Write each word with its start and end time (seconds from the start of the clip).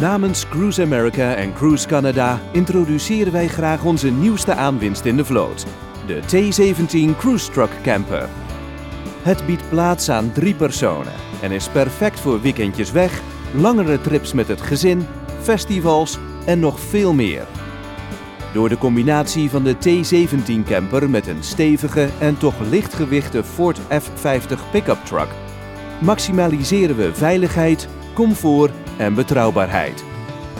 Namens 0.00 0.48
Cruise 0.48 0.82
America 0.82 1.34
en 1.34 1.52
Cruise 1.52 1.86
Canada 1.86 2.40
introduceren 2.52 3.32
wij 3.32 3.48
graag 3.48 3.84
onze 3.84 4.10
nieuwste 4.10 4.54
aanwinst 4.54 5.04
in 5.04 5.16
de 5.16 5.24
vloot, 5.24 5.66
de 6.06 6.20
T17 6.22 7.16
Cruise 7.18 7.50
Truck 7.50 7.70
Camper. 7.82 8.28
Het 9.22 9.46
biedt 9.46 9.68
plaats 9.68 10.10
aan 10.10 10.32
drie 10.32 10.54
personen 10.54 11.12
en 11.42 11.50
is 11.50 11.68
perfect 11.68 12.20
voor 12.20 12.40
weekendjes 12.40 12.92
weg, 12.92 13.20
langere 13.52 14.00
trips 14.00 14.32
met 14.32 14.48
het 14.48 14.60
gezin, 14.60 15.06
festivals 15.40 16.18
en 16.46 16.60
nog 16.60 16.80
veel 16.80 17.12
meer. 17.12 17.46
Door 18.52 18.68
de 18.68 18.78
combinatie 18.78 19.50
van 19.50 19.64
de 19.64 19.76
T17 19.76 20.68
camper 20.68 21.10
met 21.10 21.26
een 21.26 21.42
stevige 21.42 22.08
en 22.18 22.38
toch 22.38 22.54
lichtgewichte 22.70 23.44
Ford 23.44 23.80
F50 23.80 24.70
pick-up 24.70 25.04
truck 25.04 25.28
maximaliseren 26.04 26.96
we 26.96 27.14
veiligheid, 27.14 27.88
comfort 28.14 28.72
en 28.98 29.14
betrouwbaarheid. 29.14 30.04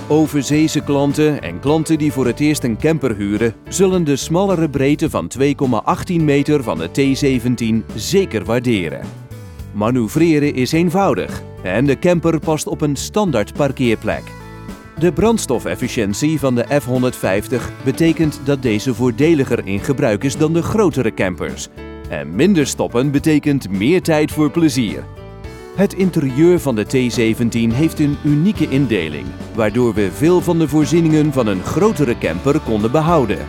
Overzeese 0.09 0.81
klanten 0.81 1.43
en 1.43 1.61
klanten 1.61 1.99
die 1.99 2.13
voor 2.13 2.27
het 2.27 2.41
eerst 2.41 2.65
een 2.65 2.79
camper 2.79 3.17
huren, 3.17 3.55
zullen 3.69 4.05
de 4.05 4.17
smallere 4.17 4.69
breedte 4.69 5.11
van 5.11 5.31
2,18 5.39 6.15
meter 6.15 6.63
van 6.63 6.79
de 6.79 6.89
T17 6.89 7.95
zeker 7.95 8.45
waarderen. 8.45 9.01
Manoeuvreren 9.73 10.55
is 10.55 10.73
eenvoudig 10.73 11.43
en 11.63 11.87
de 11.87 11.99
camper 11.99 12.39
past 12.39 12.67
op 12.67 12.81
een 12.81 12.97
standaard 12.97 13.53
parkeerplek. 13.53 14.23
De 14.99 15.13
brandstofefficiëntie 15.13 16.39
van 16.39 16.55
de 16.55 16.65
F150 16.65 17.85
betekent 17.85 18.41
dat 18.45 18.63
deze 18.63 18.95
voordeliger 18.95 19.67
in 19.67 19.81
gebruik 19.81 20.25
is 20.25 20.37
dan 20.37 20.53
de 20.53 20.63
grotere 20.63 21.15
campers. 21.15 21.69
En 22.09 22.35
minder 22.35 22.67
stoppen 22.67 23.11
betekent 23.11 23.71
meer 23.71 24.03
tijd 24.03 24.33
voor 24.33 24.51
plezier. 24.51 25.05
Het 25.75 25.95
interieur 25.95 26.61
van 26.61 26.75
de 26.75 26.85
T17 26.87 27.75
heeft 27.75 27.99
een 27.99 28.17
unieke 28.25 28.69
indeling, 28.69 29.27
waardoor 29.55 29.95
we 29.95 30.13
veel 30.13 30.41
van 30.41 30.59
de 30.59 30.69
voorzieningen 30.69 31.33
van 31.33 31.47
een 31.47 31.63
grotere 31.63 32.19
camper 32.19 32.61
konden 32.61 32.91
behouden. 32.91 33.47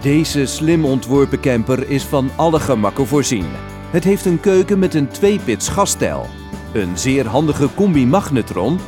Deze 0.00 0.46
slim 0.46 0.84
ontworpen 0.84 1.40
camper 1.40 1.90
is 1.90 2.04
van 2.04 2.30
alle 2.36 2.60
gemakken 2.60 3.06
voorzien. 3.06 3.46
Het 3.90 4.04
heeft 4.04 4.24
een 4.24 4.40
keuken 4.40 4.78
met 4.78 4.94
een 4.94 5.08
twee-pits 5.08 5.68
gasstijl, 5.68 6.26
een 6.72 6.98
zeer 6.98 7.26
handige 7.26 7.68
combi-magnetron, 7.74 8.78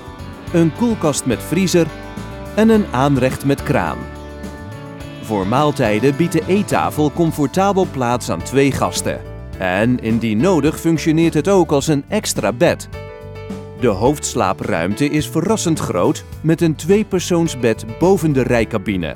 een 0.53 0.73
koelkast 0.77 1.27
met 1.27 1.43
vriezer 1.43 1.87
en 2.55 2.69
een 2.69 2.87
aanrecht 2.91 3.45
met 3.45 3.63
kraan. 3.63 3.99
Voor 5.23 5.47
maaltijden 5.47 6.17
biedt 6.17 6.33
de 6.33 6.43
eettafel 6.47 7.13
comfortabel 7.13 7.87
plaats 7.91 8.31
aan 8.31 8.43
twee 8.43 8.73
gasten. 8.73 9.36
En 9.59 10.01
indien 10.01 10.39
nodig 10.39 10.81
functioneert 10.81 11.35
het 11.35 11.49
ook 11.49 11.73
als 11.73 11.87
een 11.87 12.05
extra 12.09 12.53
bed. 12.53 12.89
De 13.81 13.89
hoofdslaapruimte 13.89 15.09
is 15.09 15.29
verrassend 15.29 15.79
groot 15.79 16.25
met 16.41 16.61
een 16.61 16.75
tweepersoonsbed 16.75 17.85
boven 17.99 18.33
de 18.33 18.43
rijcabine, 18.43 19.15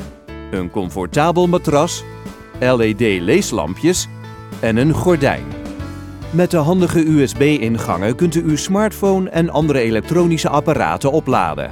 een 0.51 0.71
comfortabel 0.71 1.49
matras, 1.49 2.05
LED-leeslampjes 2.59 4.09
en 4.61 4.77
een 4.77 4.93
gordijn. 4.93 5.45
Met 6.31 6.51
de 6.51 6.57
handige 6.57 7.07
USB-ingangen 7.09 8.15
kunt 8.15 8.35
u 8.35 8.43
uw 8.43 8.57
smartphone 8.57 9.31
en 9.31 9.51
andere 9.51 9.79
elektronische 9.81 10.49
apparaten 10.49 11.13
opladen. 11.13 11.71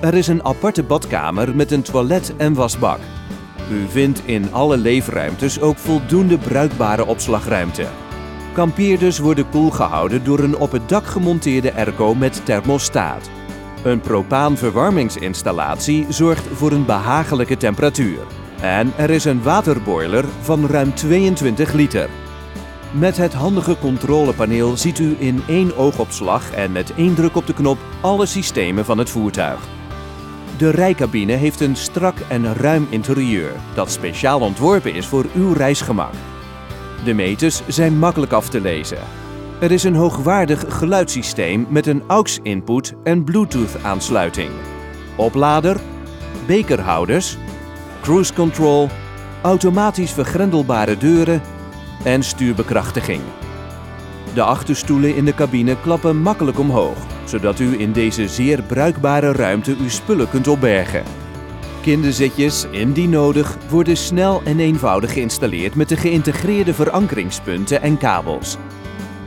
Er 0.00 0.14
is 0.14 0.26
een 0.26 0.44
aparte 0.44 0.82
badkamer 0.82 1.56
met 1.56 1.70
een 1.70 1.82
toilet 1.82 2.36
en 2.36 2.54
wasbak. 2.54 2.98
U 3.70 3.88
vindt 3.88 4.22
in 4.24 4.52
alle 4.52 4.76
leefruimtes 4.76 5.60
ook 5.60 5.78
voldoende 5.78 6.38
bruikbare 6.38 7.06
opslagruimte. 7.06 7.86
Kampeerders 8.52 9.18
worden 9.18 9.48
koel 9.48 9.70
gehouden 9.70 10.24
door 10.24 10.38
een 10.38 10.56
op 10.56 10.72
het 10.72 10.88
dak 10.88 11.06
gemonteerde 11.06 11.74
airco 11.74 12.14
met 12.14 12.40
thermostaat. 12.44 13.30
Een 13.82 14.00
propaanverwarmingsinstallatie 14.00 16.06
zorgt 16.08 16.46
voor 16.52 16.72
een 16.72 16.86
behagelijke 16.86 17.56
temperatuur. 17.56 18.18
En 18.60 18.92
er 18.96 19.10
is 19.10 19.24
een 19.24 19.42
waterboiler 19.42 20.24
van 20.40 20.66
ruim 20.66 20.94
22 20.94 21.72
liter. 21.72 22.08
Met 22.90 23.16
het 23.16 23.34
handige 23.34 23.78
controlepaneel 23.78 24.76
ziet 24.76 24.98
u 24.98 25.16
in 25.18 25.42
één 25.46 25.76
oogopslag 25.76 26.52
en 26.52 26.72
met 26.72 26.94
één 26.94 27.14
druk 27.14 27.36
op 27.36 27.46
de 27.46 27.54
knop 27.54 27.78
alle 28.00 28.26
systemen 28.26 28.84
van 28.84 28.98
het 28.98 29.10
voertuig. 29.10 29.75
De 30.58 30.70
rijcabine 30.70 31.32
heeft 31.32 31.60
een 31.60 31.76
strak 31.76 32.14
en 32.28 32.54
ruim 32.54 32.86
interieur 32.90 33.50
dat 33.74 33.90
speciaal 33.90 34.40
ontworpen 34.40 34.94
is 34.94 35.06
voor 35.06 35.24
uw 35.34 35.52
reisgemak. 35.52 36.12
De 37.04 37.14
meters 37.14 37.62
zijn 37.66 37.98
makkelijk 37.98 38.32
af 38.32 38.48
te 38.48 38.60
lezen. 38.60 38.98
Er 39.60 39.70
is 39.70 39.84
een 39.84 39.94
hoogwaardig 39.94 40.64
geluidssysteem 40.68 41.66
met 41.68 41.86
een 41.86 42.02
AUX-input 42.06 42.94
en 43.04 43.24
Bluetooth-aansluiting. 43.24 44.50
Oplader, 45.16 45.80
bekerhouders, 46.46 47.36
cruise 48.00 48.32
control, 48.32 48.88
automatisch 49.42 50.12
vergrendelbare 50.12 50.96
deuren 50.96 51.42
en 52.04 52.22
stuurbekrachtiging. 52.22 53.20
De 54.34 54.42
achterstoelen 54.42 55.16
in 55.16 55.24
de 55.24 55.34
cabine 55.34 55.80
klappen 55.80 56.16
makkelijk 56.16 56.58
omhoog, 56.58 57.15
zodat 57.28 57.58
u 57.58 57.80
in 57.80 57.92
deze 57.92 58.28
zeer 58.28 58.62
bruikbare 58.62 59.32
ruimte 59.32 59.76
uw 59.80 59.88
spullen 59.88 60.30
kunt 60.30 60.48
opbergen. 60.48 61.02
Kinderzitjes, 61.82 62.66
indien 62.70 63.10
nodig, 63.10 63.56
worden 63.68 63.96
snel 63.96 64.42
en 64.44 64.60
eenvoudig 64.60 65.12
geïnstalleerd 65.12 65.74
met 65.74 65.88
de 65.88 65.96
geïntegreerde 65.96 66.74
verankeringspunten 66.74 67.82
en 67.82 67.98
kabels. 67.98 68.56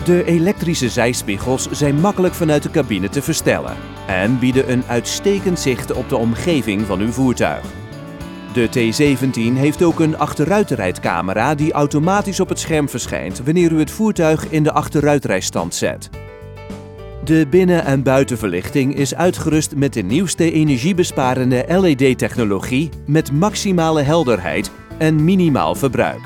De 0.04 0.24
elektrische 0.24 0.90
zijspiegels 0.90 1.70
zijn 1.72 2.00
makkelijk 2.00 2.34
vanuit 2.34 2.64
de 2.64 2.72
cabine 2.72 3.10
te 3.10 3.22
verstellen 3.22 3.76
en 4.08 4.40
bieden 4.40 4.72
een 4.72 4.84
uitstekend 4.88 5.60
zicht 5.60 5.94
op 5.94 6.10
de 6.10 6.16
omgeving 6.16 6.86
van 6.86 7.00
uw 7.00 7.12
voertuig. 7.12 7.66
De 8.54 8.68
T17 8.68 9.58
heeft 9.58 9.84
ook 9.84 10.00
een 10.00 10.18
achteruitrijdcamera 10.18 11.56
die 11.56 11.72
automatisch 11.72 12.40
op 12.40 12.50
het 12.50 12.60
scherm 12.60 12.90
verschijnt 12.90 13.42
wanneer 13.44 13.72
u 13.72 13.80
het 13.80 13.92
voertuig 13.92 14.50
in 14.50 14.64
de 14.64 14.72
achteruitrijstand 14.72 15.76
zet. 15.76 16.10
De 17.24 17.48
binnen- 17.50 17.86
en 17.86 18.04
buitenverlichting 18.04 18.96
is 18.96 19.16
uitgerust 19.16 19.76
met 19.76 19.94
de 19.94 20.02
nieuwste 20.02 20.52
energiebesparende 20.52 21.66
LED-technologie 21.68 22.90
met 23.06 23.32
maximale 23.32 24.02
helderheid 24.02 24.72
en 24.98 25.24
minimaal 25.24 25.76
verbruik. 25.76 26.22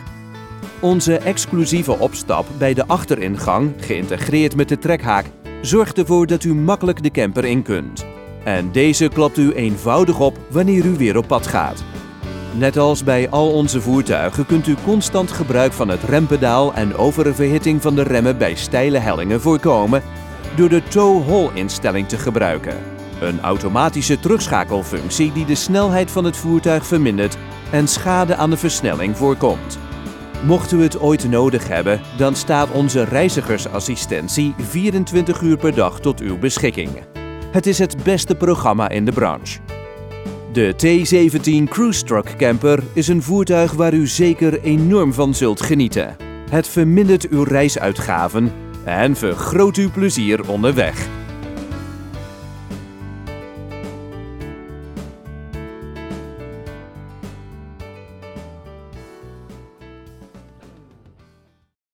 Onze 0.79 1.17
exclusieve 1.17 1.99
opstap 1.99 2.47
bij 2.57 2.73
de 2.73 2.87
achteringang, 2.87 3.71
geïntegreerd 3.79 4.55
met 4.55 4.69
de 4.69 4.77
trekhaak, 4.77 5.25
zorgt 5.61 5.97
ervoor 5.97 6.27
dat 6.27 6.43
u 6.43 6.53
makkelijk 6.53 7.03
de 7.03 7.11
camper 7.11 7.45
in 7.45 7.61
kunt. 7.61 8.05
En 8.43 8.71
deze 8.71 9.07
klapt 9.07 9.37
u 9.37 9.51
eenvoudig 9.51 10.19
op 10.19 10.37
wanneer 10.49 10.85
u 10.85 10.97
weer 10.97 11.17
op 11.17 11.27
pad 11.27 11.47
gaat. 11.47 11.83
Net 12.57 12.77
als 12.77 13.03
bij 13.03 13.29
al 13.29 13.51
onze 13.51 13.81
voertuigen 13.81 14.45
kunt 14.45 14.67
u 14.67 14.75
constant 14.85 15.31
gebruik 15.31 15.73
van 15.73 15.89
het 15.89 16.03
rempedaal 16.03 16.73
en 16.73 16.95
oververhitting 16.95 17.81
van 17.81 17.95
de 17.95 18.03
remmen 18.03 18.37
bij 18.37 18.55
steile 18.55 18.97
hellingen 18.97 19.41
voorkomen 19.41 20.03
door 20.55 20.69
de 20.69 20.83
tow-haul-instelling 20.83 22.07
te 22.07 22.17
gebruiken. 22.17 22.77
Een 23.21 23.41
automatische 23.41 24.19
terugschakelfunctie 24.19 25.31
die 25.31 25.45
de 25.45 25.55
snelheid 25.55 26.11
van 26.11 26.23
het 26.23 26.37
voertuig 26.37 26.85
vermindert 26.85 27.37
en 27.71 27.87
schade 27.87 28.35
aan 28.35 28.49
de 28.49 28.57
versnelling 28.57 29.17
voorkomt. 29.17 29.77
Mocht 30.45 30.71
u 30.71 30.81
het 30.81 30.99
ooit 30.99 31.29
nodig 31.29 31.67
hebben, 31.67 32.01
dan 32.17 32.35
staat 32.35 32.71
onze 32.71 33.03
reizigersassistentie 33.03 34.53
24 34.57 35.41
uur 35.41 35.57
per 35.57 35.75
dag 35.75 35.99
tot 35.99 36.19
uw 36.19 36.37
beschikking. 36.37 36.89
Het 37.51 37.65
is 37.65 37.77
het 37.79 38.03
beste 38.03 38.35
programma 38.35 38.89
in 38.89 39.05
de 39.05 39.11
branche. 39.11 39.59
De 40.53 40.73
T17 40.73 41.69
Cruise 41.69 42.03
Truck 42.03 42.33
Camper 42.37 42.83
is 42.93 43.07
een 43.07 43.21
voertuig 43.21 43.71
waar 43.71 43.93
u 43.93 44.07
zeker 44.07 44.61
enorm 44.61 45.13
van 45.13 45.33
zult 45.33 45.61
genieten. 45.61 46.15
Het 46.49 46.67
vermindert 46.67 47.29
uw 47.29 47.43
reisuitgaven 47.43 48.51
en 48.83 49.15
vergroot 49.15 49.75
uw 49.75 49.91
plezier 49.91 50.49
onderweg. 50.49 51.22